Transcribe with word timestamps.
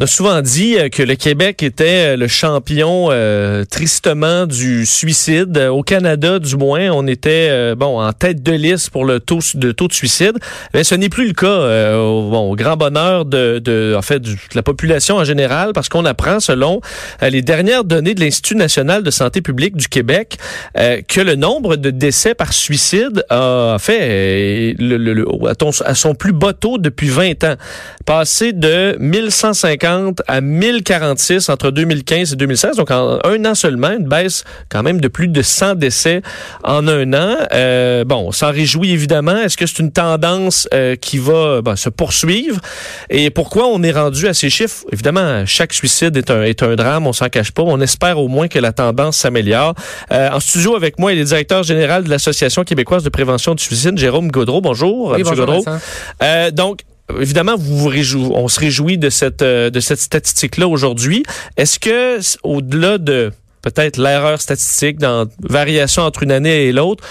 On 0.00 0.04
a 0.04 0.06
souvent 0.06 0.42
dit 0.42 0.78
euh, 0.78 0.90
que 0.90 1.02
le 1.02 1.16
Québec 1.16 1.60
était 1.64 2.12
euh, 2.12 2.16
le 2.16 2.28
champion 2.28 3.08
euh, 3.10 3.64
tristement 3.64 4.46
du 4.46 4.86
suicide. 4.86 5.58
Au 5.58 5.82
Canada, 5.82 6.38
du 6.38 6.54
moins, 6.56 6.90
on 6.90 7.08
était 7.08 7.74
bon 7.74 8.00
en 8.00 8.12
tête 8.12 8.40
de 8.40 8.52
liste 8.52 8.90
pour 8.90 9.04
le 9.04 9.18
taux 9.18 9.40
de 9.54 9.72
taux 9.72 9.88
de 9.88 9.92
suicide. 9.92 10.38
Mais 10.72 10.84
ce 10.84 10.94
n'est 10.94 11.08
plus 11.08 11.26
le 11.26 11.32
cas. 11.32 11.96
au, 11.98 12.30
bon, 12.30 12.52
au 12.52 12.54
grand 12.54 12.76
bonheur 12.76 13.24
de, 13.24 13.58
de 13.58 13.94
en 13.96 14.02
fait 14.02 14.20
de 14.20 14.36
la 14.54 14.62
population 14.62 15.16
en 15.16 15.24
général, 15.24 15.72
parce 15.72 15.88
qu'on 15.88 16.04
apprend, 16.04 16.38
selon 16.38 16.80
les 17.20 17.42
dernières 17.42 17.82
données 17.82 18.14
de 18.14 18.20
l'Institut 18.20 18.54
national 18.54 19.02
de 19.02 19.10
santé 19.10 19.40
publique 19.40 19.76
du 19.76 19.88
Québec, 19.88 20.38
que 20.74 21.20
le 21.20 21.34
nombre 21.34 21.76
de 21.76 21.90
décès 21.90 22.34
par 22.34 22.52
suicide 22.52 23.24
a 23.30 23.76
fait 23.80 24.76
le, 24.78 24.96
le, 24.96 25.26
à 25.84 25.94
son 25.94 26.14
plus 26.14 26.32
bas 26.32 26.52
taux 26.52 26.78
depuis 26.78 27.08
20 27.08 27.44
ans, 27.44 27.56
passé 28.04 28.52
de 28.52 28.96
1150 29.00 29.87
à 30.26 30.40
1046 30.40 31.48
entre 31.48 31.70
2015 31.70 32.32
et 32.32 32.36
2016. 32.36 32.76
Donc, 32.76 32.90
en 32.90 33.18
un 33.24 33.44
an 33.44 33.54
seulement, 33.54 33.90
une 33.90 34.06
baisse 34.06 34.44
quand 34.68 34.82
même 34.82 35.00
de 35.00 35.08
plus 35.08 35.28
de 35.28 35.42
100 35.42 35.76
décès 35.76 36.22
en 36.64 36.86
un 36.86 37.12
an. 37.12 37.36
Euh, 37.52 38.04
bon, 38.04 38.26
on 38.28 38.32
s'en 38.32 38.50
réjouit 38.50 38.92
évidemment. 38.92 39.36
Est-ce 39.36 39.56
que 39.56 39.66
c'est 39.66 39.78
une 39.78 39.92
tendance 39.92 40.68
euh, 40.74 40.96
qui 40.96 41.18
va 41.18 41.62
ben, 41.62 41.76
se 41.76 41.88
poursuivre? 41.88 42.60
Et 43.10 43.30
pourquoi 43.30 43.66
on 43.68 43.82
est 43.82 43.92
rendu 43.92 44.26
à 44.26 44.34
ces 44.34 44.50
chiffres? 44.50 44.84
Évidemment, 44.92 45.44
chaque 45.46 45.72
suicide 45.72 46.16
est 46.16 46.30
un, 46.30 46.42
est 46.42 46.62
un 46.62 46.74
drame, 46.76 47.06
on 47.06 47.12
s'en 47.12 47.28
cache 47.28 47.52
pas. 47.52 47.62
On 47.62 47.80
espère 47.80 48.18
au 48.18 48.28
moins 48.28 48.48
que 48.48 48.58
la 48.58 48.72
tendance 48.72 49.18
s'améliore. 49.18 49.74
Euh, 50.12 50.30
en 50.30 50.40
studio 50.40 50.76
avec 50.76 50.98
moi, 50.98 51.12
il 51.12 51.18
est 51.18 51.24
directeur 51.24 51.62
général 51.62 52.04
de 52.04 52.10
l'Association 52.10 52.64
québécoise 52.64 53.02
de 53.02 53.10
prévention 53.10 53.54
du 53.54 53.62
suicide, 53.62 53.98
Jérôme 53.98 54.30
Gaudreau. 54.30 54.60
Bonjour, 54.60 55.12
oui, 55.12 55.22
bonjour 55.22 55.46
Gaudreau. 55.46 55.64
Donc, 56.52 56.80
évidemment, 57.20 57.56
vous 57.56 57.78
vous 57.78 58.30
on 58.34 58.48
se 58.48 58.60
réjouit 58.60 58.98
de 58.98 59.10
cette 59.10 59.42
euh, 59.42 59.70
de 59.70 59.80
cette 59.80 60.00
statistique-là 60.00 60.68
aujourd'hui. 60.68 61.22
Est-ce 61.56 61.78
que 61.78 62.18
au-delà 62.42 62.98
de 62.98 63.32
peut-être 63.62 63.96
l'erreur 63.98 64.40
statistique 64.40 64.98
dans 64.98 65.26
variation 65.40 66.02
entre 66.02 66.22
une 66.22 66.32
année 66.32 66.66
et 66.66 66.72
l'autre, 66.72 67.04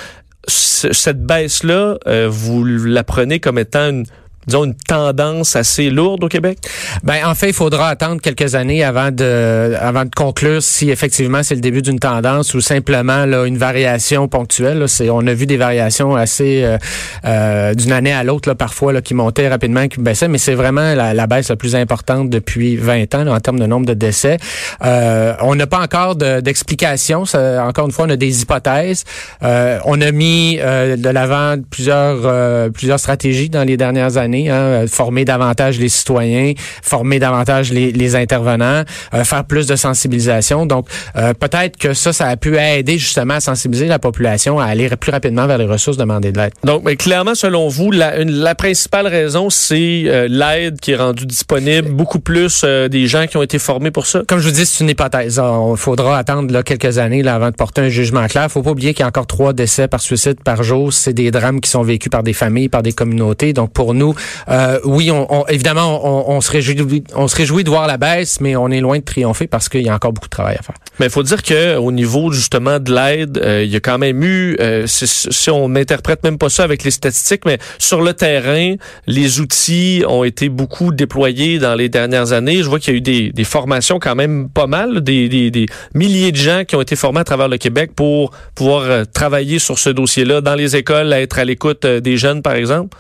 cette 0.48 1.22
baisse-là, 1.24 1.98
euh, 2.08 2.28
vous 2.30 2.64
la 2.64 3.04
prenez 3.04 3.40
comme 3.40 3.60
étant 3.60 3.90
une 3.90 4.06
disons, 4.48 4.66
une 4.66 4.76
tendance 4.76 5.56
assez 5.56 5.90
lourde 5.90 6.24
au 6.24 6.28
Québec? 6.28 6.58
Ben, 7.04 7.26
en 7.26 7.36
fait, 7.36 7.50
il 7.50 7.54
faudra 7.54 7.90
attendre 7.90 8.22
quelques 8.22 8.56
années 8.56 8.84
avant 8.84 9.12
de, 9.12 9.76
avant 9.80 10.06
de 10.06 10.10
conclure 10.16 10.62
si 10.62 10.90
effectivement 10.90 11.44
c'est 11.44 11.56
le 11.56 11.62
début 11.62 11.82
d'une 11.82 12.00
tendance 12.00 12.54
ou 12.54 12.62
simplement 12.62 13.26
là, 13.26 13.46
une 13.46 13.58
variation 13.58 14.28
ponctuelle. 14.28 14.80
Là. 14.80 14.88
C'est, 14.88 15.10
on 15.10 15.26
a 15.28 15.34
vu 15.34 15.46
des 15.46 15.58
variations 15.58 16.16
assez 16.16 16.64
euh, 16.64 16.78
euh, 17.26 17.74
d'une 17.74 17.92
année 17.92 18.14
à 18.14 18.24
l'autre, 18.24 18.50
là, 18.50 18.56
parfois, 18.56 18.94
là, 18.94 19.02
qui 19.02 19.14
montaient 19.14 19.48
rapidement, 19.48 19.88
qui 19.88 20.00
baissaient, 20.00 20.28
mais 20.28 20.38
c'est 20.38 20.56
vraiment 20.56 20.96
la, 20.96 21.28
baisse 21.28 21.50
la 21.50 21.56
plus 21.56 21.76
importante 21.76 22.30
depuis 22.30 22.78
20 22.78 23.16
ans 23.16 23.24
là, 23.24 23.34
en 23.34 23.40
termes 23.40 23.60
de 23.60 23.66
nombre 23.66 23.86
de 23.86 23.94
décès. 23.94 24.38
Euh, 24.84 25.34
on 25.42 25.56
n'a 25.56 25.68
pas 25.68 25.80
encore 25.80 26.16
de, 26.16 26.40
d'explication. 26.40 27.24
encore 27.24 27.86
une 27.86 27.92
fois, 27.92 28.06
on 28.06 28.10
a 28.10 28.16
des 28.16 28.42
hypothèses. 28.42 29.04
Euh, 29.44 29.80
on 29.86 30.00
a 30.02 30.12
mis 30.12 30.58
euh, 30.60 30.96
de 30.96 31.10
l'avant 31.10 31.56
plusieurs, 31.70 32.72
plusieurs 32.72 33.00
stratégies 33.00 33.50
dans 33.50 33.64
les 33.64 33.78
dernières 33.78 34.18
années 34.18 34.37
Hein, 34.38 34.86
former 34.88 35.26
davantage 35.26 35.80
les 35.80 35.90
citoyens, 35.90 36.54
former 36.84 37.20
davantage 37.20 37.72
les, 37.72 37.92
les 37.92 38.16
intervenants, 38.16 38.84
euh, 39.14 39.24
faire 39.24 39.44
plus 39.46 39.66
de 39.66 39.76
sensibilisation. 39.76 40.66
Donc, 40.66 40.88
euh, 41.16 41.34
peut-être 41.34 41.78
que 41.78 41.94
ça, 41.94 42.14
ça 42.14 42.28
a 42.28 42.38
pu 42.38 42.58
aider 42.58 42.98
justement 42.98 43.36
à 43.36 43.40
sensibiliser 43.40 43.88
la 43.88 44.00
population 44.00 44.60
à 44.60 44.66
aller 44.66 44.90
plus 44.96 45.12
rapidement 45.12 45.48
vers 45.48 45.58
les 45.58 45.66
ressources 45.66 45.98
demandées 45.98 46.32
de 46.32 46.38
l'aide. 46.40 46.54
Donc, 46.64 46.84
mais 46.86 46.96
clairement, 46.96 47.36
selon 47.36 47.68
vous, 47.68 47.92
la, 47.92 48.20
une, 48.20 48.32
la 48.32 48.54
principale 48.54 49.08
raison, 49.08 49.50
c'est 49.50 50.04
euh, 50.06 50.28
l'aide 50.30 50.80
qui 50.80 50.92
est 50.92 50.98
rendue 50.98 51.26
disponible, 51.26 51.90
beaucoup 51.90 52.20
plus 52.20 52.64
des 52.64 53.08
gens 53.08 53.26
qui 53.28 53.38
ont 53.38 53.44
été 53.44 53.60
formés 53.60 53.92
pour 53.92 54.06
ça? 54.06 54.22
Comme 54.28 54.40
je 54.40 54.48
vous 54.48 54.54
dis, 54.54 54.66
c'est 54.66 54.84
une 54.84 54.90
hypothèse. 54.90 55.42
Il 55.44 55.78
faudra 55.78 56.18
attendre 56.18 56.54
là, 56.54 56.64
quelques 56.64 56.98
années 56.98 57.24
là, 57.24 57.36
avant 57.36 57.50
de 57.50 57.56
porter 57.56 57.82
un 57.82 57.90
jugement 57.90 58.28
clair. 58.28 58.46
Il 58.46 58.52
faut 58.52 58.64
pas 58.64 58.72
oublier 58.72 58.94
qu'il 58.94 59.02
y 59.02 59.04
a 59.04 59.08
encore 59.08 59.28
trois 59.28 59.54
décès 59.54 59.88
par 59.88 60.02
suicide 60.02 60.38
par 60.44 60.64
jour. 60.64 60.94
C'est 60.94 61.14
des 61.14 61.32
drames 61.32 61.62
qui 61.62 61.70
sont 61.70 61.84
vécus 61.84 62.10
par 62.10 62.24
des 62.24 62.34
familles, 62.34 62.70
par 62.70 62.84
des 62.84 62.94
communautés. 62.94 63.54
Donc, 63.54 63.72
pour 63.72 63.94
nous, 63.94 64.14
euh, 64.50 64.80
oui, 64.84 65.12
on, 65.12 65.46
évidemment, 65.48 66.30
on, 66.30 66.42
se 66.42 66.52
réjouit, 66.52 67.04
on 67.16 67.28
se 67.28 67.36
réjouit 67.36 67.64
de 67.64 67.70
voir 67.70 67.88
la 67.88 67.98
baisse, 67.98 68.40
mais 68.42 68.56
on 68.56 68.70
est 68.70 68.80
loin 68.80 69.00
de 69.00 69.04
triompher 69.04 69.48
parce 69.48 69.70
qu'il 69.70 69.82
y 69.82 69.90
a 69.90 69.96
encore 69.96 70.14
beaucoup 70.14 70.28
de 70.28 70.32
travail 70.32 70.58
à 70.60 70.64
faire. 70.64 70.76
Mais 71.00 71.08
il 71.08 71.12
faut 71.12 71.24
dire 71.24 71.44
que 71.44 71.78
au 71.78 71.92
niveau 71.92 72.32
justement 72.32 72.80
de 72.80 72.94
l'aide, 72.94 73.38
euh, 73.38 73.64
il 73.64 73.70
y 73.70 73.76
a 73.76 73.80
quand 73.80 73.98
même 73.98 74.24
eu, 74.24 74.58
euh, 74.60 74.86
si, 74.88 75.50
on 75.50 75.70
n'interprète 75.70 76.24
même 76.24 76.38
pas 76.38 76.50
ça 76.50 76.64
avec 76.64 76.84
les 76.84 76.92
statistiques, 76.92 77.46
mais 77.46 77.60
sur 77.78 78.02
le 78.02 78.14
terrain, 78.14 78.76
les 79.06 79.40
outils 79.40 80.04
ont 80.08 80.24
été 80.24 80.50
beaucoup 80.50 80.92
déployés 80.92 81.60
dans 81.60 81.76
les 81.76 81.90
dernières 81.90 82.34
années. 82.34 82.64
Je 82.64 82.70
vois 82.70 82.80
qu'il 82.80 82.94
y 82.94 82.96
a 82.96 82.98
eu 82.98 83.02
des, 83.02 83.32
des, 83.32 83.44
formations 83.44 84.00
quand 84.00 84.16
même 84.16 84.50
pas 84.50 84.68
mal, 84.68 85.02
des, 85.02 85.30
des, 85.30 85.52
des, 85.52 85.68
milliers 85.94 86.32
de 86.32 86.38
gens 86.38 86.64
qui 86.68 86.76
ont 86.76 86.82
été 86.82 86.96
formés 86.96 87.20
à 87.20 87.24
travers 87.24 87.48
le 87.48 87.58
Québec 87.58 87.92
pour 87.96 88.32
pouvoir 88.56 89.06
travailler 89.14 89.60
sur 89.60 89.78
ce 89.80 89.90
dossier-là 89.90 90.42
dans 90.42 90.56
les 90.56 90.76
écoles, 90.76 91.14
être 91.14 91.40
à 91.40 91.46
l'écoute 91.46 91.86
des 91.86 92.18
jeunes, 92.18 92.42
par 92.42 92.54
exemple. 92.54 92.98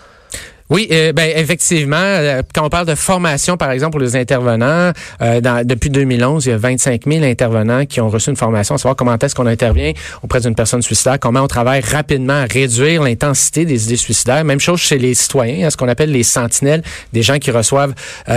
Oui, 0.69 0.87
euh, 0.91 1.13
ben 1.13 1.31
effectivement, 1.33 1.95
euh, 1.97 2.41
quand 2.53 2.65
on 2.65 2.69
parle 2.69 2.87
de 2.87 2.95
formation, 2.95 3.55
par 3.55 3.71
exemple, 3.71 3.91
pour 3.91 4.01
les 4.01 4.17
intervenants, 4.17 4.91
euh, 5.21 5.39
dans, 5.39 5.65
depuis 5.65 5.89
2011, 5.89 6.45
il 6.45 6.49
y 6.49 6.51
a 6.51 6.57
25 6.57 7.03
000 7.07 7.23
intervenants 7.23 7.85
qui 7.85 8.01
ont 8.01 8.09
reçu 8.09 8.29
une 8.29 8.35
formation, 8.35 8.75
à 8.75 8.77
savoir 8.77 8.97
comment 8.97 9.17
est-ce 9.17 9.33
qu'on 9.33 9.47
intervient 9.47 9.93
auprès 10.23 10.41
d'une 10.41 10.55
personne 10.55 10.81
suicidaire, 10.81 11.19
comment 11.21 11.41
on 11.41 11.47
travaille 11.47 11.79
rapidement 11.79 12.41
à 12.41 12.45
réduire 12.45 13.01
l'intensité 13.01 13.63
des 13.63 13.85
idées 13.85 13.95
suicidaires. 13.95 14.43
Même 14.43 14.59
chose 14.59 14.81
chez 14.81 14.97
les 14.97 15.13
citoyens, 15.13 15.67
hein, 15.67 15.69
ce 15.69 15.77
qu'on 15.77 15.87
appelle 15.87 16.11
les 16.11 16.23
sentinelles, 16.23 16.83
des 17.13 17.21
gens 17.21 17.37
qui 17.37 17.51
reçoivent, 17.51 17.93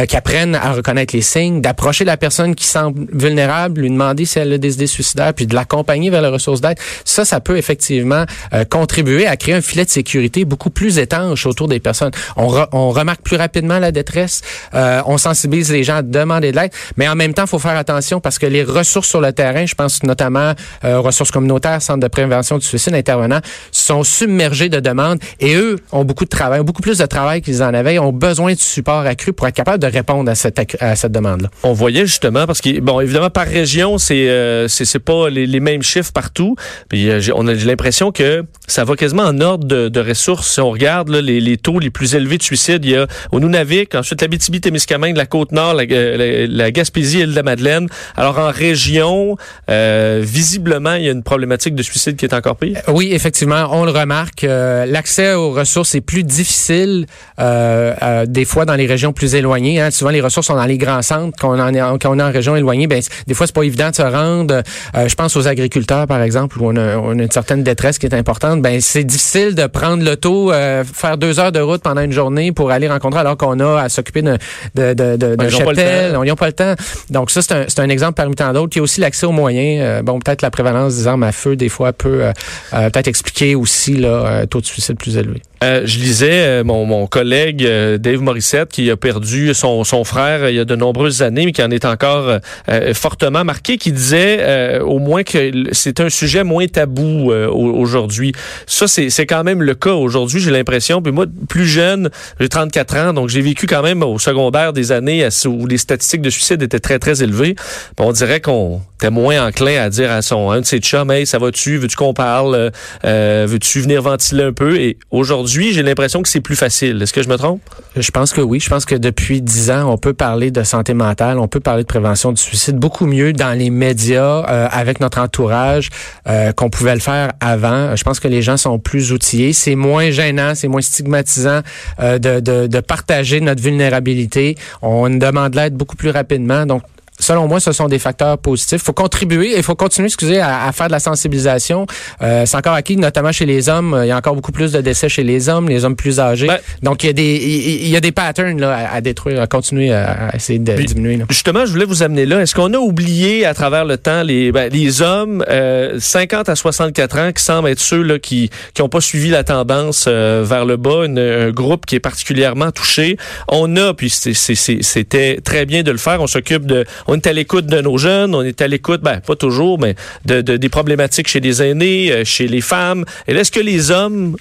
qui 0.09 0.17
apprennent 0.17 0.55
à 0.55 0.73
reconnaître 0.73 1.15
les 1.15 1.23
signes, 1.23 1.61
d'approcher 1.61 2.05
la 2.05 2.17
personne 2.17 2.55
qui 2.55 2.65
semble 2.65 3.07
vulnérable, 3.13 3.81
lui 3.81 3.91
demander 3.91 4.25
si 4.25 4.39
elle 4.39 4.53
a 4.53 4.59
des 4.59 4.75
idées 4.75 4.87
suicidaires, 4.87 5.35
puis 5.35 5.47
de 5.47 5.55
l'accompagner 5.55 6.11
vers 6.11 6.23
les 6.23 6.29
ressources 6.29 6.61
d'aide. 6.61 6.79
Ça, 7.05 7.25
ça 7.25 7.41
peut 7.41 7.57
effectivement 7.57 8.25
contribuer 8.71 9.27
à 9.27 9.37
créer 9.37 9.55
un 9.55 9.61
filet 9.61 9.85
de 9.85 9.91
sécurité 9.91 10.45
beaucoup 10.45 10.71
plus 10.71 10.99
étanche 10.99 11.47
autour 11.47 11.67
des 11.69 11.81
personnes. 11.81 12.13
On, 12.37 12.67
on 12.73 12.91
remarque 12.91 13.23
plus 13.23 13.37
rapidement 13.37 13.79
la 13.79 13.93
détresse, 13.93 14.43
euh, 14.75 15.03
on 15.07 15.19
sensibilise 15.19 15.71
les 15.73 15.85
gens 15.85 15.97
à 15.97 16.03
demander 16.03 16.53
de 16.53 16.57
l'aide, 16.57 16.73
mais 16.97 17.09
en 17.09 17.15
même 17.15 17.35
temps, 17.35 17.45
il 17.45 17.49
faut 17.49 17.59
faire 17.59 17.77
attention 17.77 18.21
parce 18.21 18.39
que 18.39 18.47
les 18.47 18.63
ressources 18.63 19.09
sur 19.09 19.21
le 19.21 19.33
terrain, 19.33 19.67
je 19.67 19.75
pense 19.75 20.03
notamment 20.03 20.53
euh, 20.85 21.01
ressources 21.01 21.31
communautaires, 21.31 21.83
centres 21.83 22.01
de 22.01 22.09
prévention 22.09 22.59
du 22.59 22.67
suicide, 22.67 22.95
intervenants, 22.95 23.41
sont 23.73 24.05
submergés 24.05 24.69
de 24.69 24.81
demandes 24.81 25.19
et 25.41 25.55
eux 25.55 25.77
ont 25.93 26.05
beaucoup 26.05 26.25
de 26.25 26.31
travail, 26.31 26.63
beaucoup 26.63 26.83
plus 26.83 26.99
de 26.99 27.07
travail 27.07 27.43
qu'ils 27.43 27.63
en 27.63 27.75
avaient, 27.75 27.99
ont 27.99 28.13
besoin 28.13 28.53
de 28.53 28.59
support 28.59 29.01
accru 29.01 29.33
pour 29.33 29.47
être 29.47 29.55
capable 29.55 29.79
de 29.79 29.87
répondre 29.87 30.31
à 30.31 30.35
cette, 30.35 30.77
à 30.81 30.97
cette 30.97 31.13
demande-là. 31.13 31.49
On 31.63 31.73
voyait 31.73 32.07
justement 32.07 32.47
parce 32.47 32.61
que 32.61 32.81
bon, 32.81 33.01
évidemment 33.01 33.31
par 33.31 33.47
région, 33.47 33.99
c'est 33.99 34.29
euh, 34.29 34.69
c'est 34.69 34.99
pas 34.99 35.29
les, 35.29 35.47
les, 35.47 35.61
mêmes 35.61 35.83
chiffres 35.83 36.13
partout. 36.13 36.57
Puis 36.89 37.09
euh, 37.09 37.21
on 37.35 37.47
a 37.47 37.55
l'impression 37.55 38.13
que 38.13 38.45
ça 38.71 38.85
va 38.85 38.97
quasiment 38.97 39.25
en 39.25 39.41
ordre 39.41 39.67
de, 39.67 39.89
de 39.89 40.01
ressources. 40.01 40.53
Si 40.53 40.61
on 40.61 40.71
regarde 40.71 41.09
là, 41.09 41.21
les, 41.21 41.41
les 41.41 41.57
taux 41.57 41.79
les 41.79 41.91
plus 41.91 42.15
élevés 42.15 42.39
de 42.39 42.43
suicide. 42.43 42.85
Il 42.85 42.91
y 42.91 42.97
a 42.97 43.07
au 43.33 43.41
Nunavik, 43.41 43.95
ensuite 43.95 44.23
l'Abitibi-Témiscamingue, 44.23 45.17
la 45.17 45.27
Côte-Nord, 45.27 45.75
la, 45.75 45.85
la, 45.85 46.71
Gaspésie 46.71 47.21
et 47.21 47.27
la 47.27 47.43
Madeleine. 47.43 47.89
Alors 48.17 48.39
en 48.39 48.51
région, 48.51 49.37
euh, 49.69 50.21
visiblement, 50.23 50.95
il 50.95 51.05
y 51.05 51.09
a 51.09 51.13
une 51.13 51.23
problématique 51.23 51.75
de 51.75 51.83
suicide 51.83 52.17
qui 52.17 52.25
est 52.25 52.35
encore 52.35 52.57
pire. 52.57 52.81
Euh, 52.89 52.93
oui, 52.93 53.11
effectivement, 53.13 53.69
on 53.73 53.85
le 53.85 53.91
remarque. 53.91 54.45
Euh, 54.45 54.87
l'accès 54.87 55.35
aux 55.35 55.51
ressources 55.51 55.95
est 55.95 56.01
plus 56.01 56.25
difficile 56.25 57.07
des 57.39 58.45
fois 58.45 58.65
dans 58.65 58.75
les 58.75 58.87
régions 58.87 59.13
plus 59.13 59.35
éloignées. 59.35 59.81
Hein. 59.81 59.91
Souvent, 59.91 60.11
les 60.11 60.21
ressources 60.21 60.47
sont 60.47 60.57
dans 60.57 60.67
les 60.67 60.79
grands 60.79 61.03
centres. 61.03 61.37
Quand 61.41 61.59
on, 61.59 61.75
est, 61.75 61.81
quand 61.99 62.11
on 62.11 62.19
est 62.19 62.23
en 62.23 62.33
région 62.33 62.57
éloignée, 62.57 62.87
ben, 62.87 63.03
des 63.27 63.35
fois, 63.35 63.47
c'est 63.47 63.55
pas 63.55 63.63
évident 63.63 63.91
de 63.91 63.95
se 63.95 64.03
rendre. 64.03 64.63
je 64.95 65.15
pense 65.15 65.37
aux 65.37 65.49
agriculteurs, 65.49 66.07
par 66.07 66.23
exemple, 66.23 66.61
où 66.61 66.67
on 66.67 66.77
a, 66.77 66.97
on 66.97 67.19
a, 67.19 67.23
une 67.23 67.31
certaine 67.31 67.63
détresse 67.63 67.99
qui 67.99 68.07
est 68.07 68.15
importante. 68.15 68.60
Ben, 68.61 68.81
c'est 68.81 69.05
difficile 69.05 69.55
de 69.55 69.67
prendre 69.67 70.05
l'auto, 70.05 70.53
faire 70.53 71.17
deux 71.19 71.41
heures 71.41 71.53
de 71.53 71.61
route 71.61 71.83
pendant 71.83 72.03
une 72.03 72.13
journée 72.13 72.53
pour 72.53 72.71
aller 72.71 72.89
rencontrer 72.89 73.21
alors 73.21 73.37
qu'on 73.37 73.59
a 73.61 73.81
à 73.83 73.89
s'occuper 73.89 74.23
de, 74.23 74.39
de, 74.75 74.95
de, 74.95 75.17
de, 75.17 75.37
de 75.37 75.45
ils 75.47 75.57
ont 75.57 75.59
pas 75.61 75.73
le 75.73 75.77
cheptel. 75.77 76.13
temps. 76.13 76.23
Ils 76.23 76.29
n'ont 76.29 76.37
pas 76.37 76.47
le 76.47 76.53
temps. 76.53 76.75
Donc 77.11 77.31
ça, 77.31 77.43
c'est 77.43 77.53
un, 77.53 77.65
c'est 77.69 77.81
un 77.81 77.89
exemple 77.89 78.15
parmi 78.15 78.35
tant 78.35 78.53
d'autres. 78.53 78.77
Il 78.77 78.79
y 78.79 78.81
a 78.81 78.83
aussi 78.83 79.01
l'accès 79.01 79.27
aux 79.27 79.33
moyens. 79.33 79.81
Euh, 79.83 80.03
bon, 80.03 80.19
peut-être 80.19 80.43
la 80.43 80.51
prévalence 80.51 80.97
des 80.97 81.07
armes 81.07 81.23
à 81.23 81.33
feu, 81.33 81.57
des 81.57 81.69
fois, 81.69 81.93
peut 81.93 82.25
euh, 82.25 82.33
euh, 82.75 82.91
peut-être 82.91 83.09
expliquer 83.09 83.55
aussi 83.55 83.97
là, 83.97 84.41
un 84.43 84.47
taux 84.47 84.61
de 84.61 84.67
suicide 84.67 84.97
plus 84.99 85.17
élevé. 85.17 85.43
Euh, 85.63 85.83
je 85.85 85.99
lisais 85.99 86.31
euh, 86.33 86.65
mon, 86.65 86.87
mon 86.87 87.07
collègue 87.07 87.67
euh, 87.67 87.99
Dave 87.99 88.23
Morissette 88.23 88.71
qui 88.71 88.91
a 88.91 88.97
perdu 88.97 89.53
son, 89.53 89.85
son 89.85 90.05
frère 90.05 90.45
euh, 90.45 90.51
il 90.51 90.57
y 90.57 90.59
a 90.59 90.65
de 90.65 90.75
nombreuses 90.75 91.21
années, 91.21 91.45
mais 91.45 91.53
qui 91.53 91.63
en 91.63 91.71
est 91.71 91.85
encore 91.85 92.29
euh, 92.29 92.39
euh, 92.71 92.95
fortement 92.95 93.45
marqué, 93.45 93.77
qui 93.77 93.93
disait 93.93 94.39
euh, 94.41 94.81
au 94.81 94.99
moins 94.99 95.23
que 95.23 95.53
c'est 95.73 96.01
un 96.01 96.09
sujet 96.09 96.45
moins 96.45 96.67
tabou 96.67 97.31
euh, 97.31 97.47
au- 97.49 97.75
aujourd'hui. 97.75 98.33
Ça, 98.67 98.87
c'est 98.87 99.27
quand 99.27 99.45
même 99.45 99.63
le 99.63 99.75
cas 99.75 99.93
aujourd'hui, 99.93 100.41
j'ai 100.41 100.51
l'impression. 100.51 101.03
Puis 101.03 101.13
moi, 101.13 101.27
plus 101.49 101.67
jeune, 101.67 102.11
j'ai 102.39 102.49
34 102.49 102.97
ans, 102.97 103.13
donc 103.13 103.29
j'ai 103.29 103.41
vécu 103.41 103.67
quand 103.67 103.83
même 103.83 104.03
au 104.03 104.19
secondaire 104.19 104.73
des 104.73 104.93
années 104.93 105.29
où 105.47 105.67
les 105.67 105.79
statistiques 105.79 106.23
de 106.23 106.31
suicide 106.31 106.63
étaient 106.63 106.81
très, 106.81 106.99
très 106.99 107.23
élevées. 107.23 107.57
On 107.99 108.13
dirait 108.13 108.41
qu'on 108.41 108.81
était 108.97 109.11
moins 109.11 109.47
enclin 109.47 109.83
à 109.83 109.91
dire 109.91 110.11
à 110.11 110.23
son 110.23 110.51
un 110.51 110.61
de 110.61 110.67
ses 110.67 110.79
chums, 110.79 111.11
hey, 111.11 111.27
ça 111.27 111.39
va-tu, 111.39 111.79
veux-tu 111.79 111.97
qu'on 111.97 112.15
parle, 112.15 112.71
Euh, 113.05 113.47
veux-tu 113.49 113.81
venir 113.81 114.03
ventiler 114.03 114.45
un 114.45 114.53
peu? 114.53 114.77
Et 114.77 114.99
aujourd'hui, 115.11 115.73
j'ai 115.73 115.83
l'impression 115.83 116.23
que 116.23 116.29
c'est 116.29 116.41
plus 116.41 116.57
facile. 116.57 117.01
Est-ce 117.03 117.13
que 117.13 117.23
je 117.23 117.29
me 117.29 117.37
trompe? 117.37 117.61
Je 117.97 118.11
pense 118.11 118.33
que 118.33 118.41
oui. 118.41 118.61
Je 118.61 118.69
pense 118.69 118.85
que 118.85 118.95
depuis 118.95 119.41
dix 119.43 119.71
ans, 119.71 119.91
on 119.91 119.99
peut 119.99 120.13
parler 120.13 120.51
de 120.51 120.63
santé 120.63 120.95
mentale, 120.95 121.39
on 121.39 121.49
peut 121.49 121.61
parler 121.61 121.83
de 121.83 121.89
prévention 121.89 122.33
du 122.33 122.41
suicide 122.41 122.77
beaucoup 122.77 123.07
mieux 123.07 123.33
dans 123.33 123.57
les 123.57 123.71
médias, 123.71 124.45
euh, 124.49 124.69
avec 124.71 125.01
notre 125.01 125.19
entourage, 125.19 125.91
euh, 126.29 126.53
qu'on 126.53 126.71
pouvait 126.71 126.95
le 126.95 127.01
faire 127.01 127.33
avant. 127.41 127.97
Je 127.97 128.05
pense 128.05 128.21
que 128.21 128.29
les 128.31 128.43
gens 128.43 128.57
sont 128.57 128.79
plus 128.79 129.13
outillés. 129.13 129.53
C'est 129.53 129.75
moins 129.75 130.11
gênant, 130.11 130.55
c'est 130.55 130.69
moins 130.69 130.81
stigmatisant 130.81 131.61
euh, 132.01 132.19
de, 132.19 132.81
partager 132.81 133.41
notre 133.41 133.63
vulnérabilité. 133.63 134.57
On 134.83 135.11
demande 135.11 135.55
l'aide 135.55 135.75
beaucoup 135.75 135.97
plus 135.97 136.11
rapidement. 136.11 136.67
Donc, 136.67 136.83
Selon 137.21 137.47
moi, 137.47 137.61
ce 137.61 137.73
sont 137.73 137.87
des 137.87 137.99
facteurs 137.99 138.39
positifs. 138.39 138.81
Il 138.83 138.85
faut 138.85 138.93
contribuer 138.93 139.53
et 139.53 139.59
il 139.59 139.63
faut 139.63 139.75
continuer, 139.77 140.07
excusez, 140.07 140.41
à, 140.41 140.65
à 140.67 140.73
faire 140.73 140.87
de 140.89 140.93
la 140.93 140.99
sensibilisation. 141.01 141.87
Euh, 142.23 142.45
c'est 142.47 142.57
encore 142.57 142.75
acquis, 142.75 142.97
notamment 142.97 143.33
chez 143.33 143.47
les 143.47 143.69
hommes. 143.69 143.99
Il 144.03 144.09
y 144.09 144.11
a 144.11 144.17
encore 144.17 144.35
beaucoup 144.35 144.53
plus 144.53 144.73
de 144.73 144.81
décès 144.81 145.09
chez 145.09 145.23
les 145.23 145.49
hommes, 145.49 145.69
les 145.69 145.85
hommes 145.85 145.97
plus 145.97 146.19
âgés. 146.21 146.47
Ben- 146.49 146.59
Donc, 146.83 147.05
il 147.05 147.07
y 147.07 147.11
a 147.11 147.13
des, 147.13 147.37
il, 147.37 147.89
y 147.89 147.97
a 147.97 148.01
des 148.01 148.13
patterns 148.13 148.61
là, 148.61 148.75
à, 148.75 148.95
à 148.97 149.01
détruire, 149.01 149.41
à 149.41 149.47
continuer 149.47 149.93
à, 149.93 150.29
à 150.31 150.37
essayer 150.37 150.59
de 150.59 150.73
Puis- 150.73 150.87
diminuer. 150.87 151.17
là. 151.17 151.25
Justement, 151.29 151.65
je 151.67 151.71
voulais 151.73 151.85
vous 151.85 152.03
amener 152.03 152.27
là. 152.27 152.41
Est-ce 152.41 152.55
qu'on 152.55 152.73
a 152.75 152.79
oublié 152.79 153.45
à 153.47 153.55
travers 153.55 153.85
le 153.85 153.97
temps 153.97 154.23
les, 154.23 154.51
ben, 154.53 154.71
les 154.73 155.03
hommes 155.03 155.45
euh, 155.49 155.99
50 156.01 156.49
à 156.49 156.57
64 156.57 157.19
ans 157.19 157.33
qui 157.33 157.43
semblent 157.43 157.69
être 157.69 157.81
ceux 157.81 158.03
là, 158.03 158.19
qui 158.19 158.51
qui 158.75 158.83
ont 158.83 158.89
pas 158.89 159.01
suivi 159.01 159.29
la 159.31 159.45
tendance 159.45 160.07
euh, 160.09 160.43
vers 160.47 160.65
le 160.65 160.77
bas, 160.77 161.05
une- 161.05 161.19
un 161.19 161.51
groupe 161.51 161.87
qui 161.87 161.97
est 161.97 162.01
particulièrement 162.01 162.71
touché? 162.71 163.17
On 163.49 163.77
a, 163.77 163.95
puis 163.95 164.11
c'est- 164.11 164.35
c'est- 164.35 164.55
c'est- 164.55 164.83
c'était 164.83 165.41
très 165.45 165.67
bien 165.67 165.83
de 165.83 165.91
le 165.91 165.99
faire. 165.99 166.21
On 166.21 166.27
s'occupe 166.27 166.67
de, 166.67 166.85
on 167.07 167.10
est 167.15 167.27
à 167.27 167.33
l'écoute 167.33 167.67
de 167.67 167.81
nos 167.81 167.99
jeunes, 167.99 168.35
on 168.35 168.43
est 168.43 168.61
à 168.63 168.69
l'écoute, 168.69 169.01
ben 169.03 169.21
pas 169.21 169.37
toujours, 169.37 169.79
mais 169.79 169.95
de, 170.25 170.41
de- 170.41 170.57
des 170.57 170.69
problématiques 170.69 171.29
chez 171.29 171.41
les 171.41 171.63
aînés, 171.63 172.11
euh, 172.13 172.25
chez 172.25 172.47
les 172.49 172.61
femmes. 172.61 173.05
Et 173.29 173.33
est-ce 173.35 173.51
que 173.53 173.61
les 173.61 173.91
hommes 173.91 174.37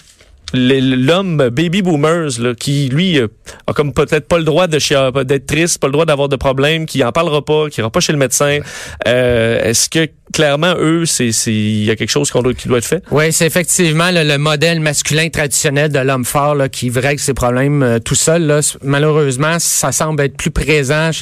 l'homme 0.53 1.49
baby 1.49 1.81
boomers 1.81 2.39
là, 2.39 2.53
qui 2.55 2.89
lui 2.89 3.19
euh, 3.19 3.27
a 3.67 3.73
comme 3.73 3.93
peut-être 3.93 4.27
pas 4.27 4.37
le 4.37 4.43
droit 4.43 4.67
de 4.67 4.79
chia- 4.79 5.11
d'être 5.23 5.45
triste, 5.45 5.79
pas 5.79 5.87
le 5.87 5.93
droit 5.93 6.05
d'avoir 6.05 6.27
de 6.29 6.35
problème, 6.35 6.85
qui 6.85 7.03
en 7.03 7.11
parlera 7.11 7.43
pas, 7.43 7.69
qui 7.69 7.81
ira 7.81 7.89
pas 7.89 7.99
chez 7.99 8.13
le 8.13 8.17
médecin. 8.17 8.59
Euh, 9.07 9.61
Est-ce 9.63 9.89
que 9.89 10.07
clairement 10.33 10.73
eux, 10.79 11.05
c'est 11.05 11.31
c'est- 11.31 11.51
il 11.53 11.83
y 11.85 11.91
a 11.91 11.95
quelque 11.95 12.09
chose 12.09 12.31
qu'on 12.31 12.41
doit, 12.41 12.53
qui 12.53 12.67
doit 12.67 12.79
être 12.79 12.85
fait? 12.85 13.03
Oui, 13.11 13.31
c'est 13.31 13.45
effectivement 13.45 14.09
le 14.11 14.37
modèle 14.37 14.79
masculin 14.79 15.29
traditionnel 15.29 15.91
de 15.91 15.99
l'homme 15.99 16.25
fort 16.25 16.55
là, 16.55 16.67
qui 16.69 16.89
règle 16.89 17.19
ses 17.19 17.33
problèmes 17.33 17.83
euh, 17.83 17.99
tout 17.99 18.15
seul. 18.15 18.43
Là. 18.47 18.61
Malheureusement, 18.83 19.57
ça 19.59 19.91
semble 19.91 20.23
être 20.23 20.35
plus 20.37 20.51
présent 20.51 21.11
chez 21.11 21.17